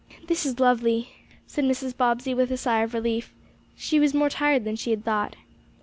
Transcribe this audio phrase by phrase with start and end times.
[0.25, 1.11] "This is lovely,"
[1.45, 1.95] said Mrs.
[1.95, 3.35] Bobbsey with a sigh of relief.
[3.75, 5.35] She was more tired than she had thought.